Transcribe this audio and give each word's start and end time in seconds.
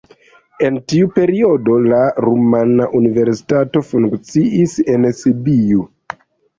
En 0.69 0.79
tiu 0.93 1.09
periodo 1.17 1.77
la 1.91 2.01
rumana 2.27 2.89
universitato 3.03 3.87
funkciis 3.93 4.77
en 4.97 5.11
Sibiu. 5.23 5.91